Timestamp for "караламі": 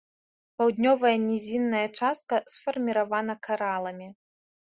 3.49-4.09